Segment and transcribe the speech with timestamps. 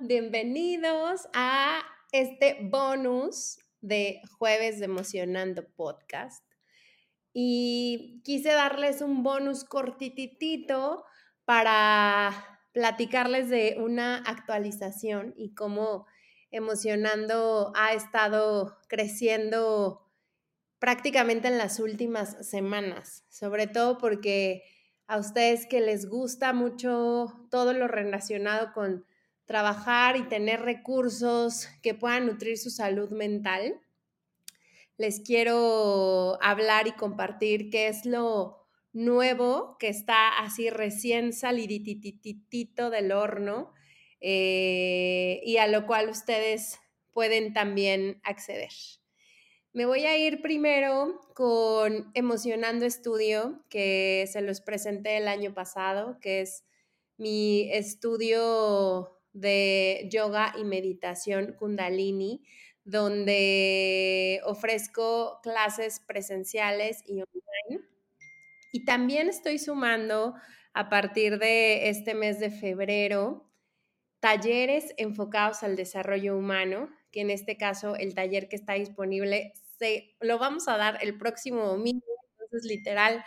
[0.00, 1.82] bienvenidos a
[2.12, 6.44] este bonus de Jueves de Emocionando Podcast.
[7.32, 11.04] Y quise darles un bonus cortititito
[11.44, 16.06] para platicarles de una actualización y cómo
[16.50, 20.08] Emocionando ha estado creciendo
[20.78, 24.62] prácticamente en las últimas semanas, sobre todo porque
[25.08, 29.04] a ustedes que les gusta mucho todo lo relacionado con
[29.46, 33.80] trabajar y tener recursos que puedan nutrir su salud mental,
[34.96, 43.10] les quiero hablar y compartir qué es lo nuevo que está así recién salidititito del
[43.12, 43.74] horno
[44.20, 46.78] eh, y a lo cual ustedes
[47.12, 48.70] pueden también acceder.
[49.72, 56.18] Me voy a ir primero con Emocionando Estudio, que se los presenté el año pasado,
[56.20, 56.64] que es
[57.16, 62.42] mi estudio de yoga y meditación kundalini,
[62.84, 67.84] donde ofrezco clases presenciales y online.
[68.72, 70.34] Y también estoy sumando
[70.72, 73.50] a partir de este mes de febrero
[74.20, 79.52] talleres enfocados al desarrollo humano, que en este caso el taller que está disponible
[80.20, 83.24] lo vamos a dar el próximo domingo, entonces literal,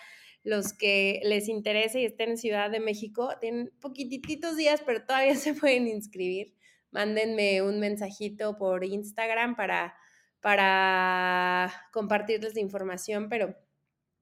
[0.47, 5.35] los que les interese y estén en Ciudad de México, tienen poquititos días, pero todavía
[5.35, 6.55] se pueden inscribir.
[6.91, 9.97] Mándenme un mensajito por Instagram para,
[10.39, 13.57] para compartirles la información, pero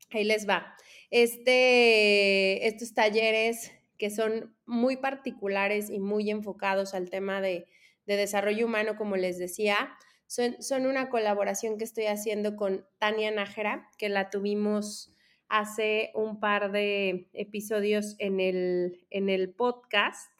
[0.10, 0.76] ahí les va.
[1.12, 7.68] Este, estos talleres que son muy particulares y muy enfocados al tema de,
[8.08, 9.96] de desarrollo humano, como les decía,
[10.28, 15.15] son, una colaboración que estoy haciendo con Tania Nájera, que la tuvimos
[15.48, 20.32] hace un par de episodios en el, en el podcast.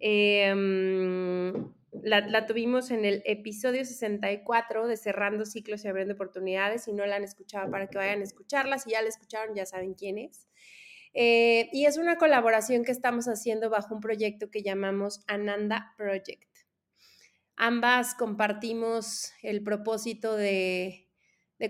[0.00, 1.72] Em,
[2.02, 6.84] la, tuvimos en el episodio 64 de Cerrando Ciclos y Abriendo Oportunidades.
[6.84, 8.78] Si no la han escuchado, para que vayan a escucharla.
[8.78, 10.48] Si ya la escucharon, ya saben quién es.
[11.14, 16.50] Eh, y es una colaboración que estamos haciendo bajo un proyecto que llamamos Ananda Project.
[17.56, 21.03] Ambas compartimos el propósito de,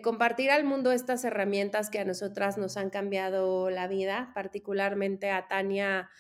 [0.03, 5.47] compartir al mundo estas herramientas que a nosotras nos han cambiado la vida, particularmente a
[5.49, 6.11] Tania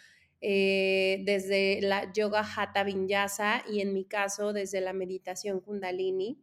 [0.40, 6.38] eh, desde la yoga hatha vinyasa y en mi caso desde la meditación kundalini.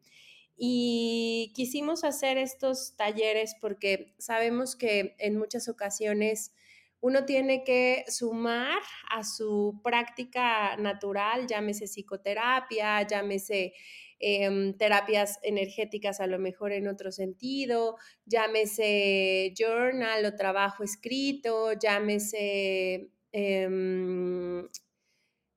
[0.58, 6.52] Y quisimos hacer estos talleres porque sabemos que en muchas ocasiones
[7.02, 13.74] uno tiene que sumar a su práctica natural, llámese psicoterapia, llámese
[14.20, 23.10] em, terapias energéticas a lo mejor en otro sentido, llámese journal o trabajo escrito, llámese
[23.32, 24.68] em,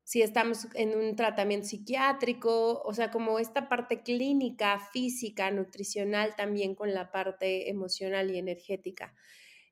[0.03, 6.75] si estamos en un tratamiento psiquiátrico, o sea, como esta parte clínica, física, nutricional, también
[6.75, 9.15] con la parte emocional y energética.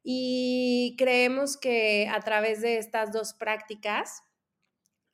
[0.04, 4.24] Y creemos que a través de estas dos prácticas,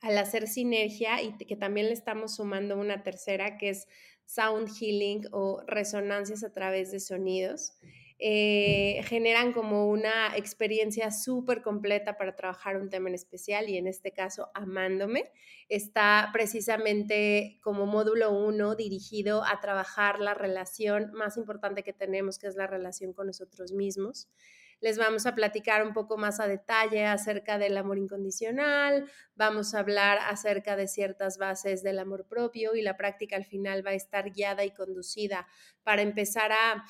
[0.01, 3.87] al hacer sinergia y que también le estamos sumando una tercera que es
[4.25, 7.73] sound healing o resonancias a través de sonidos,
[8.21, 13.87] eh, generan como una experiencia súper completa para trabajar un tema en especial y en
[13.87, 15.31] este caso Amándome
[15.69, 22.47] está precisamente como módulo uno dirigido a trabajar la relación más importante que tenemos, que
[22.47, 24.27] es la relación con nosotros mismos
[24.81, 29.79] les vamos a platicar un poco más a detalle acerca del amor incondicional, vamos a
[29.79, 33.95] hablar acerca de ciertas bases del amor propio y la práctica al final va a
[33.95, 35.47] estar guiada y conducida
[35.83, 36.85] para empezar a,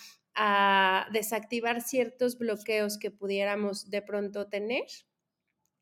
[1.11, 4.85] desactivar ciertos bloqueos que pudiéramos de pronto tener.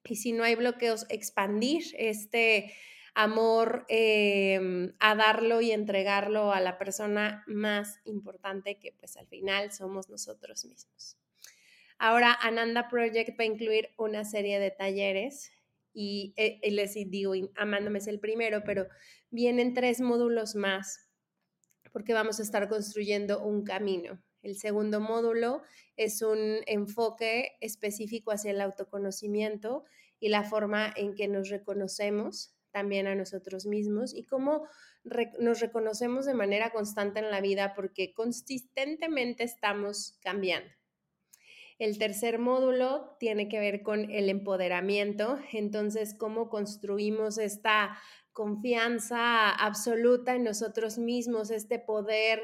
[0.03, 2.73] Y si no hay bloqueos, expandir este
[3.13, 9.71] amor em, a darlo y entregarlo a la persona más importante que pues al final
[9.71, 11.17] somos nosotros mismos.
[11.99, 15.51] Ahora Ananda Project va a incluir una serie de talleres
[15.93, 18.87] y, eh, les digo, Amándome es el primero, pero
[19.31, 21.07] vienen tres módulos más
[21.91, 24.21] porque vamos a estar construyendo un camino.
[24.43, 25.63] El segundo módulo
[25.95, 29.83] es un enfoque específico hacia el autoconocimiento
[30.19, 34.67] y la forma en que nos reconocemos también a nosotros mismos y cómo
[35.39, 40.76] nos reconocemos de manera constante en la vida porque consistentemente estamos cambiando.
[41.79, 47.97] El tercer módulo tiene que ver con el empoderamiento, entonces cómo construimos esta
[48.33, 52.41] confianza absoluta en nosotros mismos, este poder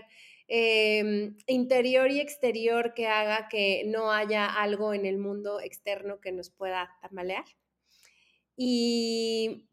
[0.47, 6.31] em, interior y exterior que haga que no haya algo en el mundo externo que
[6.31, 7.45] nos pueda tambalear.
[8.55, 9.69] Y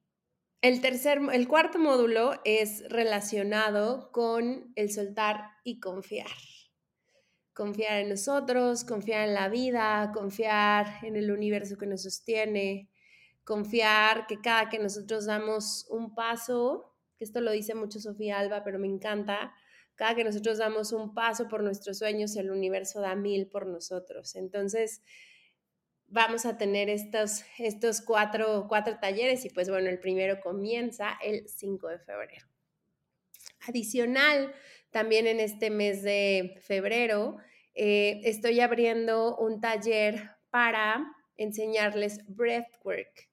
[0.62, 6.30] el tercer, el cuarto módulo es relacionado con el soltar y confiar.
[7.54, 12.88] Confiar en nosotros, confiar en la vida, confiar en el universo que nos sostiene,
[13.44, 18.62] confiar que cada que nosotros damos un paso, que esto lo dice mucho Sofía Alba,
[18.62, 19.52] pero me encanta,
[19.96, 24.36] cada que nosotros damos un paso por nuestros sueños, el universo da mil por nosotros.
[24.36, 25.02] Entonces,
[26.10, 31.48] vamos a tener estos, estos cuatro, cuatro talleres y pues bueno, el primero comienza el
[31.48, 32.46] 5 de febrero.
[33.68, 34.52] Adicional,
[34.90, 37.38] también en este mes de febrero,
[37.74, 41.04] eh, estoy abriendo un taller para
[41.36, 43.30] enseñarles breathwork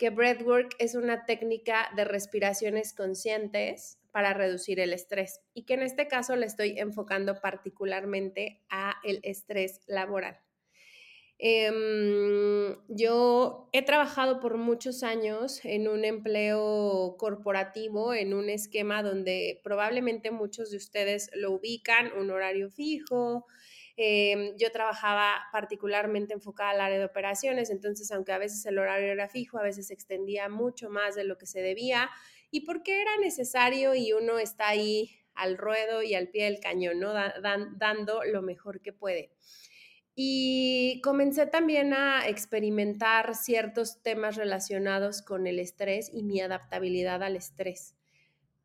[0.00, 5.82] que breathwork es una técnica de respiraciones conscientes para reducir el estrés y que en
[5.82, 10.38] este caso le estoy enfocando particularmente a el estrés laboral.
[11.42, 19.60] Em, yo he trabajado por muchos años en un empleo corporativo, en un esquema donde
[19.64, 23.46] probablemente muchos de ustedes lo ubican, un horario fijo,
[24.02, 29.12] Em, yo trabajaba particularmente enfocada al área de operaciones, entonces aunque a veces el horario
[29.12, 32.08] era fijo, a veces se extendía mucho más de lo que se debía
[32.50, 36.98] y porque era necesario y uno está ahí al ruedo y al pie del cañón,
[36.98, 37.12] ¿no?
[37.12, 39.32] dando lo mejor que puede.
[40.22, 47.36] Y comencé también a experimentar ciertos temas relacionados con el estrés y mi adaptabilidad al
[47.36, 47.96] estrés.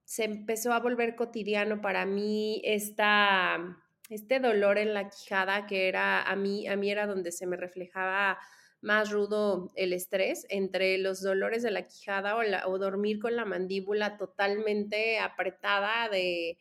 [0.04, 3.78] Se empezó a volver cotidiano para mí esta
[4.10, 7.56] este dolor en la quijada que era a mí, a mí era donde se me
[7.56, 8.38] reflejaba
[8.82, 12.36] más rudo el estrés, entre los dolores de la quijada
[12.68, 16.58] o, dormir con la mandíbula totalmente apretada de,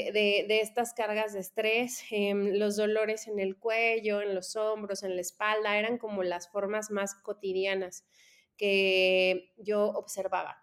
[0.00, 5.16] de, estas cargas de estrés, em, los dolores en el cuello, en los hombros, en
[5.16, 8.04] la espalda, eran como las formas más cotidianas
[8.56, 10.58] que yo observaba.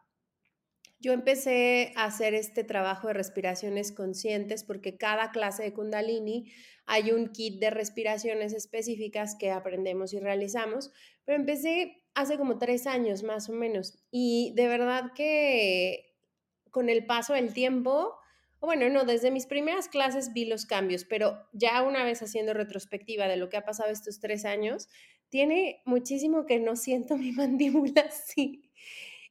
[0.99, 6.51] Yo empecé a hacer este trabajo de respiraciones conscientes porque cada clase de kundalini
[6.85, 10.91] hay un kit de respiraciones específicas que aprendemos y realizamos,
[11.23, 16.17] pero empecé hace como tres años más o menos y de verdad que
[16.71, 18.18] con el paso del tiempo,
[18.67, 23.27] bueno, no, desde mis primeras clases vi los cambios, pero ya una vez haciendo retrospectiva
[23.27, 24.89] de lo que ha pasado estos tres años,
[25.29, 28.63] tiene muchísimo que no siento mi mandíbula así.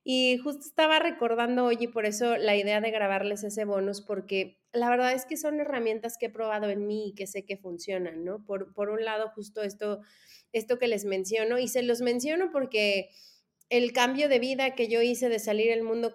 [0.04, 4.58] Y justo estaba recordando hoy y por eso la idea de grabarles ese bonus, porque
[4.72, 7.58] la verdad es que son herramientas que he probado en mí y que sé que
[7.58, 8.42] funcionan, ¿no?
[8.46, 10.00] Por, por un lado, justo esto,
[10.52, 13.10] esto que les menciono, y se los menciono porque
[13.70, 16.14] el cambio de vida que yo hice de salir del mundo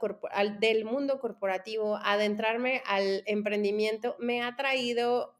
[1.19, 5.37] corporativo, adentrarme al emprendimiento, me ha traído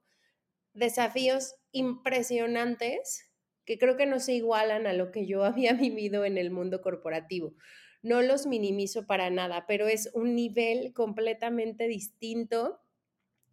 [0.74, 3.30] desafíos impresionantes
[3.66, 6.82] que creo que no se igualan a lo que yo había vivido en el mundo
[6.82, 7.56] corporativo.
[8.02, 12.82] No los minimizo para nada, pero es un nivel completamente distinto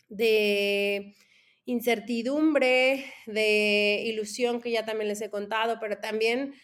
[0.08, 1.14] de
[1.66, 6.54] incertidumbre, de ilusión que ya también les he contado, pero también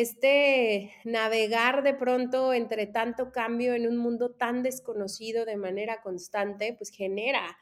[0.00, 6.74] este navegar de pronto entre tanto cambio en un mundo tan desconocido de manera constante,
[6.76, 7.56] pues genera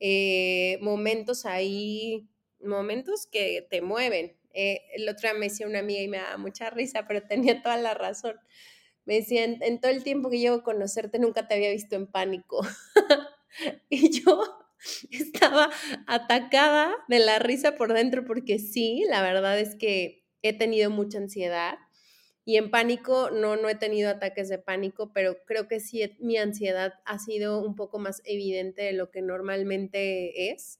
[0.00, 2.26] eh, momentos ahí,
[2.62, 4.34] momentos que te mueven.
[4.54, 7.60] Eh, el otro día me decía una amiga y me da mucha risa, pero tenía
[7.60, 8.36] toda la razón.
[9.04, 12.06] Me decían, en todo el tiempo que llevo a conocerte nunca te había visto en
[12.06, 12.66] pánico.
[13.90, 14.42] y yo
[15.10, 15.68] estaba
[16.06, 21.18] atacada de la risa por dentro porque sí, la verdad es que he tenido mucha
[21.18, 21.78] ansiedad
[22.44, 26.36] y en pánico no, no he tenido ataques de pánico, pero creo que sí mi
[26.36, 30.78] ansiedad ha sido un poco más evidente de lo que normalmente es.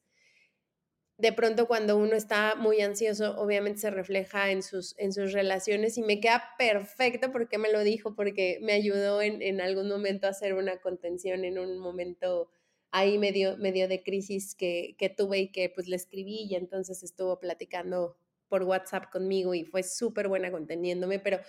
[1.17, 5.97] De pronto cuando uno está muy ansioso, obviamente se refleja en sus, en sus relaciones
[5.97, 10.31] y me queda perfecto porque me lo dijo, porque me ayudó en, algún momento a
[10.31, 12.51] hacer una contención en un momento
[12.91, 17.03] ahí medio, medio de crisis que, que tuve y que pues le escribí y entonces
[17.03, 18.17] estuvo platicando
[18.55, 21.41] por WhatsApp conmigo y fue súper buena conteniéndome, pero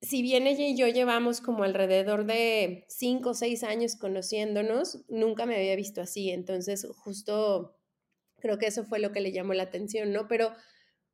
[0.00, 5.44] si bien ella y yo llevamos como alrededor de cinco o seis años conociéndonos, nunca
[5.44, 7.76] me había visto así, entonces justo
[8.38, 10.28] Creo que eso fue lo que le llamó la atención, ¿no?
[10.28, 10.52] Pero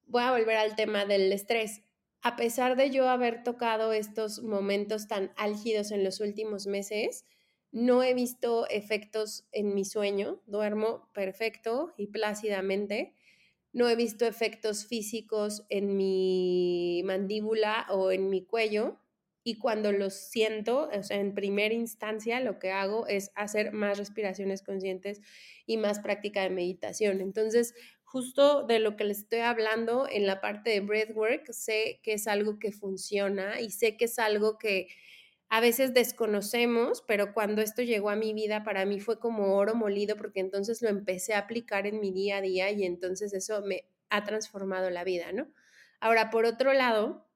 [0.06, 1.82] voy a volver al tema del estrés.
[2.24, 7.24] a pesar de yo haber tocado estos momentos tan álgidos en los últimos meses,
[7.72, 13.16] no he visto efectos en mi sueño, duermo perfecto y plácidamente.
[13.72, 18.98] No he visto efectos físicos en mi mandíbula o en mi cuello.
[19.44, 23.98] Y cuando los siento, o sea, en primera instancia, lo que hago es hacer más
[23.98, 25.20] respiraciones conscientes
[25.66, 27.20] y más práctica de meditación.
[27.20, 27.74] Entonces,
[28.04, 32.28] justo de lo que les estoy hablando en la parte de breathwork, sé que es
[32.28, 34.88] algo que funciona y sé que es algo que
[35.52, 39.74] a veces desconocemos, pero cuando esto llegó a mi vida, para mí fue como oro
[39.74, 43.60] molido, porque entonces lo empecé a aplicar en mi día a día y entonces eso
[43.60, 45.52] me ha transformado la vida, ¿no?
[46.00, 47.28] Ahora, por otro lado,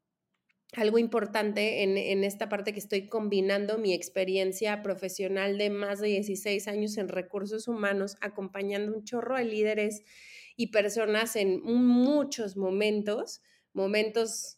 [0.72, 6.68] algo importante en, esta parte que estoy combinando mi experiencia profesional de más de 16
[6.68, 10.04] años en recursos humanos, acompañando un chorro de líderes
[10.56, 13.42] y personas en muchos momentos,
[13.74, 14.56] momentos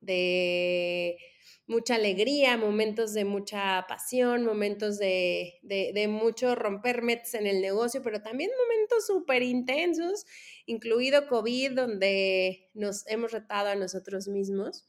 [0.00, 1.18] de
[1.66, 8.02] mucha alegría, momentos de mucha pasión, momentos de, de, mucho romper metas en el negocio,
[8.02, 10.26] pero también momentos súper intensos,
[10.66, 14.86] incluido COVID, donde nos hemos retado a nosotros mismos.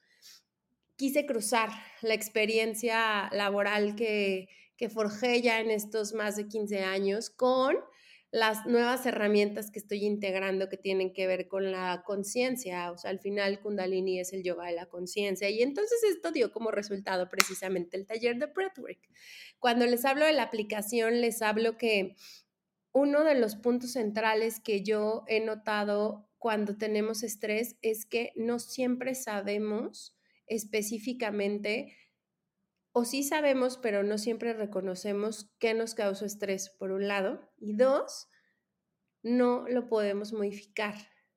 [0.96, 1.70] Quise cruzar
[2.02, 7.76] la experiencia laboral que, que forjé ya en estos más de 15 años con
[8.32, 13.12] las nuevas herramientas que estoy integrando que tienen que ver con la conciencia, o sea,
[13.12, 17.30] al final Kundalini es el yoga de la conciencia y entonces esto dio como resultado
[17.30, 19.00] precisamente el taller de breathwork.
[19.60, 22.16] Cuando les hablo de la aplicación, les hablo que
[22.92, 28.60] uno de los puntos centrales que yo he notado cuando tenemos estrés es que no
[28.60, 30.18] siempre sabemos
[30.48, 31.96] específicamente
[32.98, 37.76] o sí sabemos, pero no siempre reconocemos qué nos causó estrés, por un lado, y
[37.76, 38.28] dos,
[39.22, 40.96] no lo podemos modificar,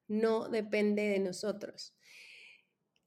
[0.08, 1.94] no depende de nosotros.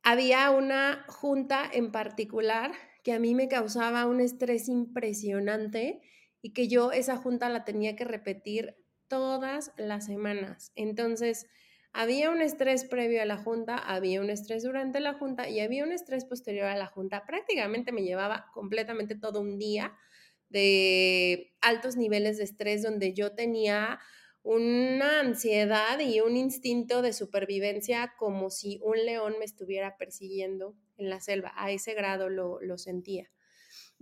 [0.04, 6.04] Había una junta en particular que a mí me causaba un estrés impresionante
[6.44, 8.76] y que yo esa junta la tenía que repetir
[9.08, 10.72] todas las semanas.
[10.76, 11.48] Entonces,
[11.94, 15.84] había un estrés previo a la junta, había un estrés durante la junta y había
[15.84, 17.26] un estrés posterior a la junta.
[17.26, 19.96] Prácticamente me llevaba completamente todo un día
[20.50, 24.00] de altos niveles de estrés donde yo tenía
[24.44, 31.10] una ansiedad y un instinto de supervivencia como si un león me estuviera persiguiendo en
[31.10, 31.54] la selva.
[31.56, 33.33] A ese grado lo, lo sentía.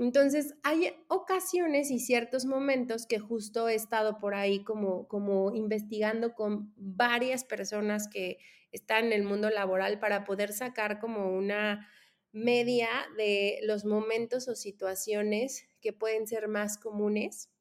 [0.01, 6.33] Entonces, hay ocasiones y ciertos momentos que justo he estado por ahí como, como investigando
[6.33, 8.39] con varias personas que
[8.71, 11.87] están en el mundo laboral para poder sacar como una
[12.31, 17.51] media de los momentos o situaciones que pueden ser más comunes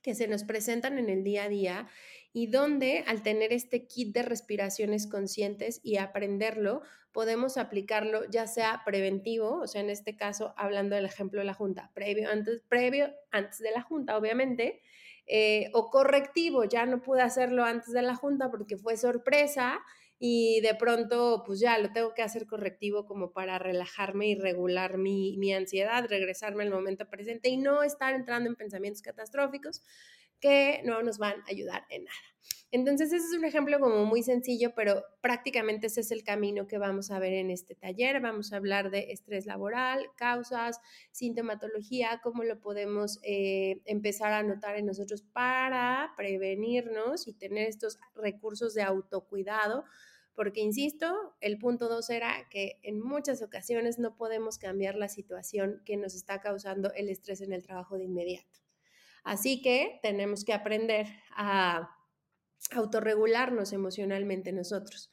[0.00, 1.88] que se nos presentan en el día a día
[2.32, 6.82] y donde al tener este kit de respiraciones conscientes y aprenderlo,
[7.12, 11.54] podemos aplicarlo ya sea preventivo, o sea, en este caso, hablando del ejemplo de la
[11.54, 14.80] junta, previo, antes, previo, antes de la junta, obviamente,
[15.26, 19.80] eh, o correctivo, ya no pude hacerlo antes de la junta porque fue sorpresa
[20.18, 24.98] y de pronto, pues ya lo tengo que hacer correctivo como para relajarme y regular
[24.98, 29.82] mi, mi ansiedad, regresarme al momento presente y no estar entrando en pensamientos catastróficos
[30.40, 32.16] que no nos van a ayudar en nada.
[32.70, 36.76] Entonces, ese es un ejemplo como muy sencillo, pero prácticamente ese es el camino que
[36.76, 38.20] vamos a ver en este taller.
[38.20, 40.78] Vamos a hablar de estrés laboral, causas,
[41.10, 47.98] sintomatología, cómo lo podemos eh, empezar a notar en nosotros para prevenirnos y tener estos
[48.14, 49.84] recursos de autocuidado.
[50.34, 55.80] Porque, insisto, el punto dos era que en muchas ocasiones no podemos cambiar la situación
[55.86, 58.67] que nos está causando el estrés en el trabajo de inmediato.
[59.28, 61.06] Así que tenemos que aprender
[61.36, 61.90] a
[62.70, 65.12] autorregularnos emocionalmente nosotros.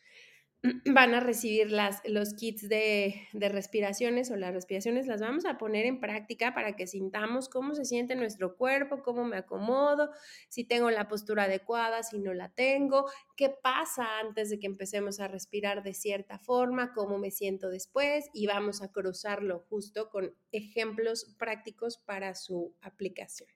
[0.86, 1.70] Van a recibir
[2.06, 6.78] los kits de, de, respiraciones o las respiraciones, las vamos a poner en práctica para
[6.78, 10.12] que sintamos cómo se siente nuestro cuerpo, cómo me acomodo,
[10.48, 15.20] si tengo la postura adecuada, si no la tengo, qué pasa antes de que empecemos
[15.20, 20.34] a respirar de cierta forma, cómo me siento después y vamos a cruzarlo justo con
[20.54, 23.50] ejemplos prácticos para su aplicación.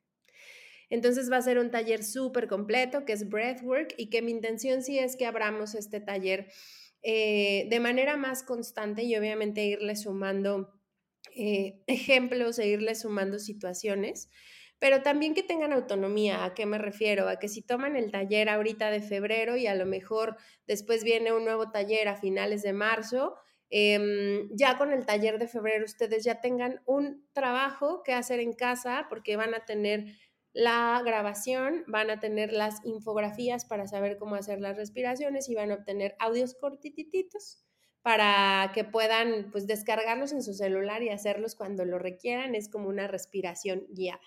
[0.90, 4.82] Entonces va a ser un taller súper completo que es Breathwork y que mi intención
[4.82, 6.52] sí es que abramos este taller
[7.02, 10.74] eh, de manera más constante y obviamente irle sumando
[11.36, 14.30] eh, ejemplos e irle sumando situaciones
[14.80, 16.46] pero también que tengan autonomía.
[16.46, 17.28] ¿A qué me refiero?
[17.28, 21.34] A que si toman el taller ahorita de febrero y a lo mejor después viene
[21.34, 23.36] un nuevo taller a finales de marzo,
[23.70, 28.54] em, ya con el taller de febrero ustedes ya tengan un trabajo que hacer en
[28.54, 30.06] casa porque van a tener
[30.54, 35.72] la grabación, van a tener las infografías para saber cómo hacer las respiraciones y van
[35.72, 37.64] a obtener audios cortititos
[38.02, 42.56] para que puedan pues descargarlos en su celular y hacerlos cuando lo requieran.
[42.56, 44.22] Es como una respiración guiada.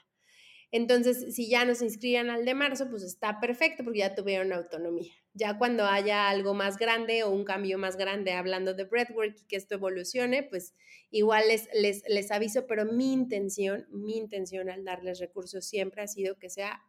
[0.74, 5.12] Entonces, si ya nos inscriban al de marzo, pues está perfecto porque ya tuvieron autonomía.
[5.34, 9.44] Ya cuando haya algo más grande o un cambio más grande hablando de breathwork y
[9.44, 10.74] que esto evolucione, pues
[11.10, 16.06] igual les, les, les aviso, pero mi intención, mi intención al darles recursos siempre ha
[16.06, 16.82] sido que sea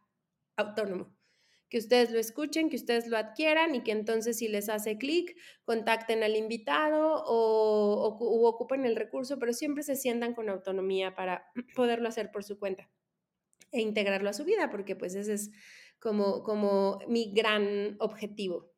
[0.56, 1.14] autónomo
[1.68, 5.36] que ustedes lo escuchen, que ustedes lo adquieran y que entonces si les hace clic,
[5.64, 11.50] contacten al invitado o, o, ocupen el recurso, pero siempre se sientan con autonomía para
[11.74, 12.88] poderlo hacer por su cuenta
[13.74, 15.50] e integrarlo a su vida, porque pues ese es
[15.98, 18.72] como, como mi gran objetivo.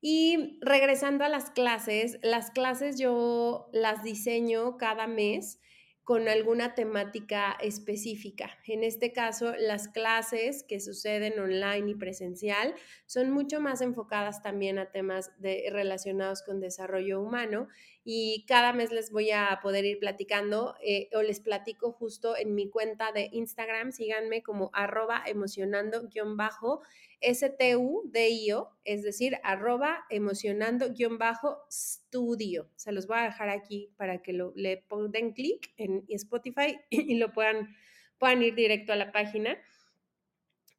[0.00, 5.58] Y regresando a las clases, las clases yo las diseño cada mes
[6.06, 8.56] con alguna temática específica.
[8.68, 12.76] En este caso, las clases que suceden online y presencial
[13.06, 17.66] son mucho más enfocadas también a temas de, relacionados con desarrollo humano
[18.08, 22.54] y cada mes les voy a poder ir platicando eh, o les platico justo en
[22.54, 23.90] mi cuenta de Instagram.
[23.90, 26.82] Síganme como arroba emocionando-bajo
[27.20, 32.70] STUDIO, es decir, arroba emocionando-studio.
[32.76, 37.16] Se los voy a dejar aquí para que lo, le den clic en Spotify y
[37.16, 37.74] lo puedan,
[38.18, 39.58] puedan ir directo a la página.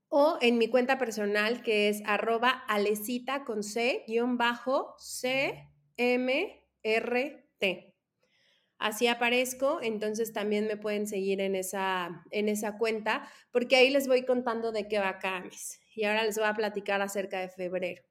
[0.07, 5.67] O en mi cuenta personal que es arroba alecita con C, guion bajo, C,
[5.97, 7.93] M, R, T.
[8.79, 14.07] Así aparezco, entonces también me pueden seguir en esa, en esa cuenta, porque ahí les
[14.07, 17.49] voy contando de qué va cada mes y ahora les voy a platicar acerca de
[17.49, 18.03] febrero.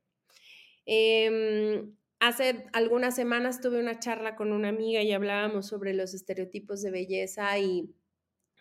[0.85, 6.83] Em, hace algunas semanas tuve una charla con una amiga y hablábamos sobre los estereotipos
[6.83, 7.95] de belleza y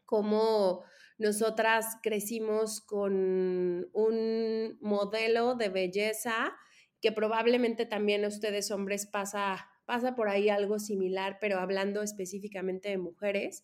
[0.05, 0.83] cómo
[1.17, 6.55] nosotras crecimos con un modelo de belleza
[7.01, 12.89] que probablemente también a ustedes hombres pasa, pasa por ahí algo similar, pero hablando específicamente
[12.89, 13.63] de mujeres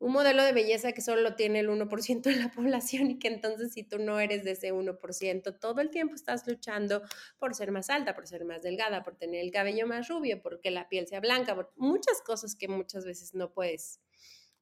[0.00, 3.28] un modelo de belleza que solo lo tiene el 1% de la población y que
[3.28, 7.02] entonces si tú no eres de ese 1%, todo el tiempo estás luchando
[7.38, 10.70] por ser más alta, por ser más delgada, por tener el cabello más rubio, porque
[10.70, 14.00] la piel sea blanca, por muchas cosas que muchas veces no puedes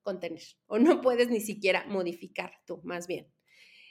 [0.02, 3.32] contener o no puedes ni siquiera modificar tú, más bien.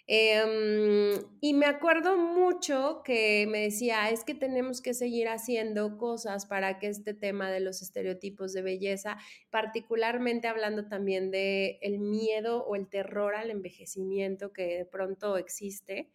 [0.10, 6.46] Em, y me acuerdo mucho que me decía, es que tenemos que seguir haciendo cosas
[6.46, 9.17] para que este tema de los estereotipos de belleza,
[9.50, 16.10] particularmente hablando también de el miedo o el terror al envejecimiento que de pronto existe,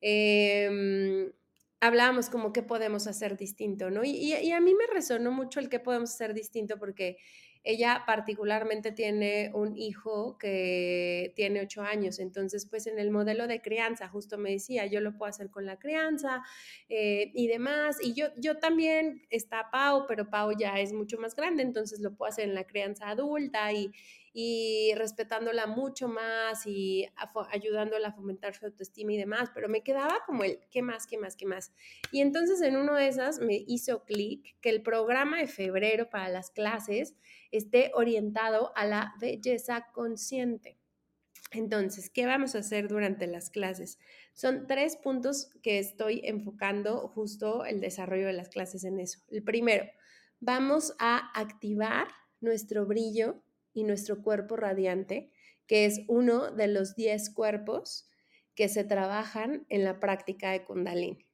[0.00, 1.32] em,
[1.80, 4.04] hablábamos como qué podemos hacer distinto, ¿no?
[4.04, 7.16] Y, a mí me resonó mucho el qué podemos hacer distinto porque
[7.64, 13.60] ella particularmente tiene un hijo que tiene ocho años, entonces pues en el modelo de
[13.60, 16.42] crianza, justo me decía, yo lo puedo hacer con la crianza
[16.88, 21.36] eh, y demás, y yo, yo también está Pau, pero Pau ya es mucho más
[21.36, 23.92] grande, entonces lo puedo hacer en la crianza adulta y,
[24.32, 27.06] y respetándola mucho más y
[27.50, 31.18] ayudándola a fomentar su autoestima y demás, pero me quedaba como el, ¿qué más, qué
[31.18, 31.72] más, qué más?
[32.10, 36.28] Y entonces en uno de esas me hizo clic que el programa de febrero para
[36.28, 37.14] las clases
[37.50, 40.78] esté orientado a la belleza consciente.
[41.50, 43.98] Entonces, ¿qué vamos a hacer durante las clases?
[44.32, 49.20] Son tres puntos que estoy enfocando justo el desarrollo de las clases en eso.
[49.28, 49.84] El primero,
[50.40, 52.08] vamos a activar
[52.40, 53.42] nuestro brillo
[53.72, 55.30] y nuestro cuerpo radiante,
[55.66, 58.08] que es uno de los 10 cuerpos
[58.54, 61.26] que se trabajan en la práctica de Kundalini.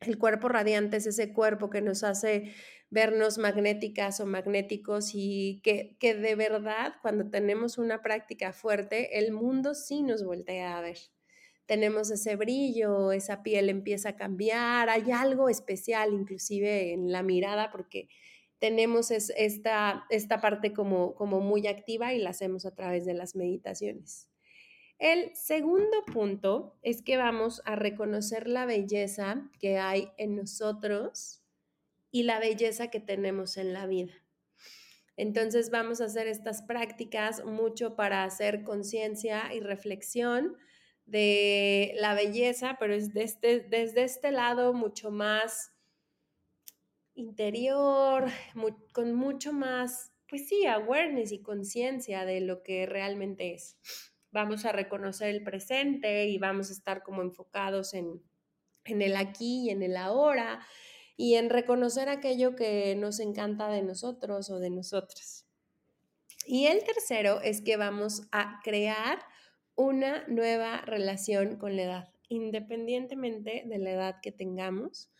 [0.00, 2.54] El cuerpo radiante es ese cuerpo que nos hace
[2.90, 9.32] vernos magnéticas o magnéticos y que, que de verdad cuando tenemos una práctica fuerte, el
[9.32, 10.98] mundo sí nos voltea a ver
[11.66, 17.70] tenemos ese brillo, esa piel empieza a cambiar, hay algo especial inclusive en la mirada
[17.70, 18.08] porque
[18.62, 23.34] tenemos esta, esta parte como, como muy activa y la hacemos a través de las
[23.34, 24.30] meditaciones.
[25.00, 31.42] El segundo punto es que vamos a reconocer la belleza que hay en nosotros
[32.12, 34.12] y la belleza que tenemos en la vida.
[35.16, 40.56] Entonces vamos a hacer estas prácticas mucho para hacer conciencia y reflexión
[41.04, 45.71] de la belleza, pero es desde, desde este lado mucho más
[47.14, 48.26] interior,
[48.92, 53.76] con mucho más, pues sí, awareness y conciencia de lo que realmente es.
[54.30, 58.22] Vamos a reconocer el presente y vamos a estar como enfocados en,
[58.84, 60.66] en el aquí y en el ahora
[61.16, 65.46] y en reconocer aquello que nos encanta de nosotros o de nosotras.
[66.46, 69.20] Y el tercero es que vamos a crear
[69.74, 75.11] una nueva relación con la edad, independientemente de la edad que tengamos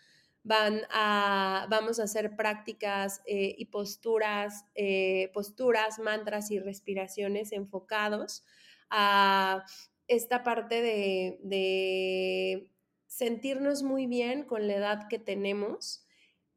[0.44, 8.44] van a, vamos a hacer prácticas eh, y posturas, eh, posturas, mantras y respiraciones enfocados
[8.90, 9.64] a
[10.08, 12.70] esta parte de, de
[13.06, 16.04] sentirnos muy bien con la edad que tenemos,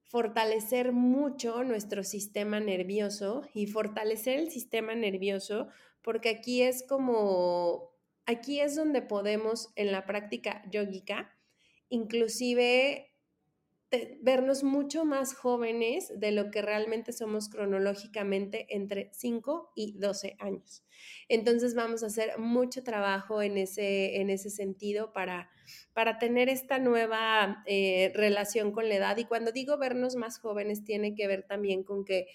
[0.04, 5.68] fortalecer mucho nuestro sistema nervioso y fortalecer el sistema nervioso
[6.02, 7.92] porque aquí es como,
[8.26, 11.36] aquí es donde podemos en la práctica yógica,
[11.90, 13.15] inclusive
[14.22, 20.84] vernos mucho más jóvenes de lo que realmente somos cronológicamente entre 5 y 12 años.
[21.30, 25.50] Entonces vamos a hacer mucho trabajo en ese, en ese sentido para,
[25.94, 29.18] para tener esta nueva eh, relación con la edad.
[29.18, 32.28] Y cuando digo vernos más jóvenes, tiene que ver también con que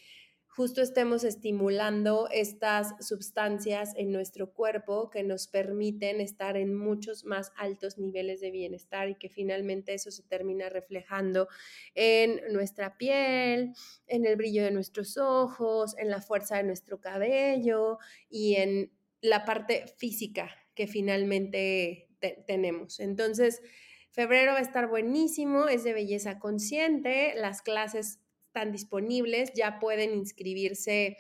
[0.61, 7.51] justo estemos estimulando estas sustancias en nuestro cuerpo que nos permiten estar en muchos más
[7.57, 11.49] altos niveles de bienestar y que finalmente eso se termina reflejando
[11.95, 13.73] en nuestra piel,
[14.07, 17.97] en el brillo de nuestros ojos, en la fuerza de nuestro cabello
[18.29, 18.93] y en
[19.23, 22.11] la parte física que finalmente
[22.47, 23.01] tenemos.
[23.01, 23.63] Entonces,
[24.11, 28.19] febrero va a estar buenísimo, es de belleza consciente, las clases
[28.51, 31.17] están disponibles, ya pueden inscribirse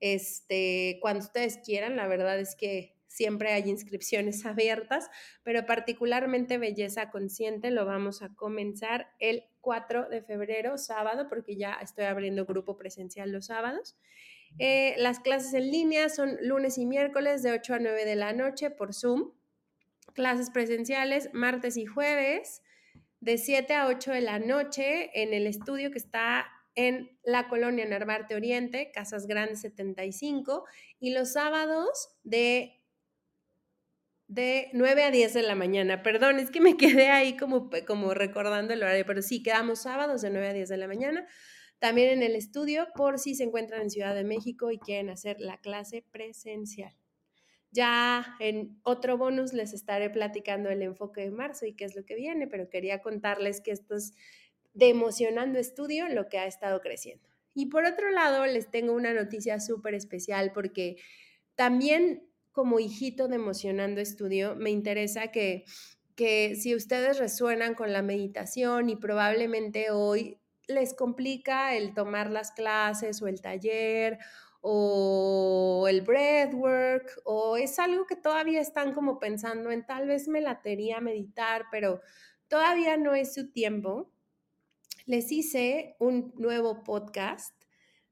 [0.00, 1.96] este, cuando ustedes quieran.
[1.96, 5.10] La verdad es que siempre hay inscripciones abiertas,
[5.42, 11.74] pero particularmente Belleza Consciente lo vamos a comenzar el 4 de febrero, sábado, porque ya
[11.82, 13.98] estoy abriendo grupo presencial los sábados.
[14.58, 18.32] Eh, las clases en línea son lunes y miércoles de 8 a 9 de la
[18.32, 19.32] noche por Zoom.
[20.14, 22.62] Clases presenciales martes y jueves
[23.20, 27.84] de 7 a 8 de la noche en el estudio que está en la colonia
[27.86, 30.64] Narvarte Oriente, Casas Grandes 75,
[30.98, 32.82] y los sábados de,
[34.28, 36.02] de 9 a 10 de la mañana.
[36.02, 40.22] Perdón, es que me quedé ahí como, como recordando el horario, pero sí, quedamos sábados
[40.22, 41.26] de 9 a 10 de la mañana.
[41.78, 45.40] También en el estudio, por si se encuentran en Ciudad de México y quieren hacer
[45.40, 46.94] la clase presencial.
[47.72, 52.04] Ya en otro bonus les estaré platicando el enfoque de marzo y qué es lo
[52.04, 54.12] que viene, pero quería contarles que estos
[54.72, 57.28] de Emocionando Estudio lo que ha estado creciendo.
[57.54, 60.96] Y por otro lado, les tengo una noticia súper especial porque
[61.56, 65.64] también como hijito de Emocionando Estudio, me interesa que,
[66.16, 72.52] que si ustedes resuenan con la meditación y probablemente hoy les complica el tomar las
[72.52, 74.18] clases o el taller
[74.60, 80.40] o el breathwork o es algo que todavía están como pensando en tal vez me
[80.40, 82.00] latería meditar, pero
[82.48, 84.12] todavía no es su tiempo
[85.06, 87.54] les hice un nuevo podcast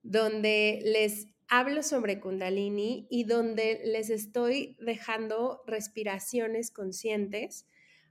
[0.03, 7.67] donde les hablo sobre Kundalini y donde les estoy dejando respiraciones conscientes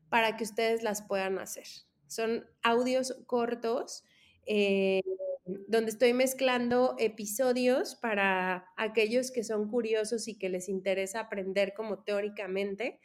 [0.10, 1.68] para que ustedes las puedan hacer.
[2.08, 4.04] Son audios cortos
[4.46, 5.02] eh,
[5.68, 12.04] donde estoy mezclando episodios para aquellos que son curiosos y que les interesa aprender como
[12.04, 13.00] teóricamente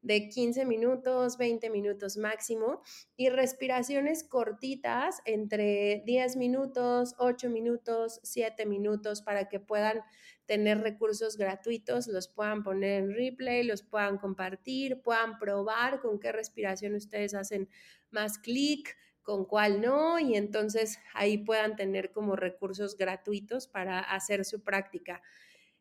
[0.00, 2.82] de 15 minutos, 20 minutos máximo
[3.16, 10.02] y respiraciones cortitas entre 10 minutos, 8 minutos, 7 minutos para que puedan
[10.46, 16.32] tener recursos gratuitos, los puedan poner en replay, los puedan compartir, puedan probar con qué
[16.32, 17.68] respiración ustedes hacen
[18.10, 24.46] más clic, con cuál no, y entonces ahí puedan tener como recursos gratuitos para hacer
[24.46, 25.20] su práctica.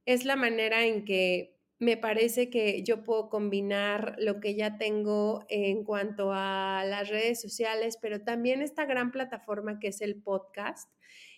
[0.05, 5.45] Es la manera en que me parece que yo puedo combinar lo que ya tengo
[5.47, 10.91] en cuanto a las redes sociales, pero también esta gran plataforma que es el podcast.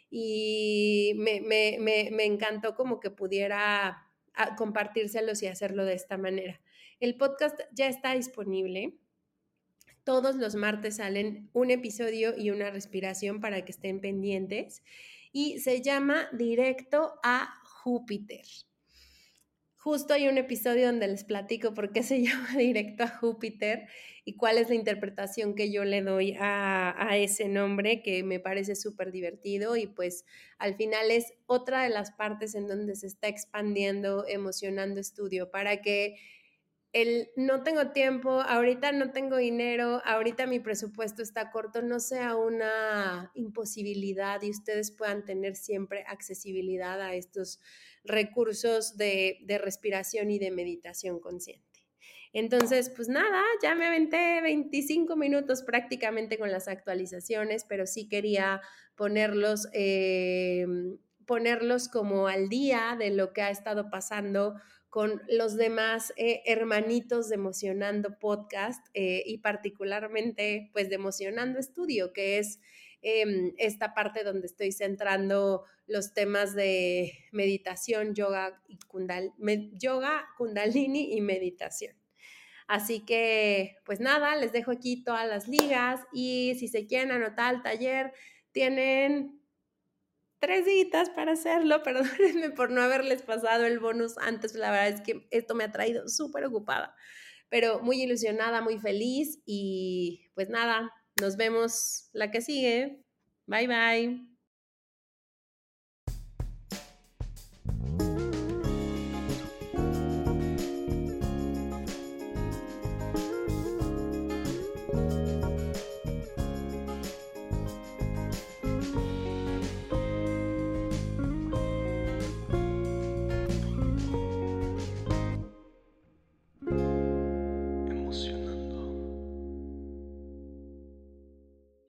[0.10, 6.62] Y me, me, encantó como que pudiera ah, compartírselos y hacerlo de esta manera.
[7.00, 8.98] El podcast ya está disponible.
[10.06, 14.84] Todos los martes salen un episodio y una respiración para que estén pendientes.
[15.32, 18.46] Y se llama Directo a Júpiter.
[19.82, 23.88] Justo hay un episodio donde les platico por qué se llama directo a Júpiter
[24.26, 28.76] y cuál es la interpretación que yo le doy a, ese nombre que me parece
[28.76, 30.26] súper divertido y pues
[30.58, 35.82] al final es otra de las partes en donde se está expandiendo, emocionando estudio para
[35.82, 36.18] que
[36.92, 42.36] el no tengo tiempo, ahorita no tengo dinero, ahorita mi presupuesto está corto, no sea
[42.36, 47.60] una imposibilidad y ustedes puedan tener siempre accesibilidad a estos
[48.04, 51.68] recursos de, respiración y de meditación consciente.
[52.34, 58.62] Entonces, pues nada, ya me aventé 25 minutos prácticamente con las actualizaciones, pero sí quería
[58.96, 60.66] ponerlos, eh,
[61.26, 64.56] ponerlos como al día de lo que ha estado pasando
[64.90, 72.12] con los demás eh, hermanitos de Emocionando Podcast eh, y particularmente pues de Emocionando Estudio,
[72.12, 72.60] que es
[73.02, 78.78] em, esta parte donde estoy centrando los temas de meditación, yoga, y
[79.78, 81.96] yoga, kundalini y meditación.
[82.68, 87.56] Así que, pues nada, les dejo aquí todas las ligas y si se quieren anotar
[87.56, 88.14] al taller,
[88.52, 89.39] tienen
[90.40, 91.84] tres días para hacerlo.
[91.84, 94.54] Perdónenme por no haberles pasado el bonus antes.
[94.56, 96.96] La verdad es que esto me ha traído súper ocupada,
[97.50, 103.04] pero muy ilusionada, muy feliz y pues nada, nos vemos la que sigue.
[103.46, 104.39] Bye bye.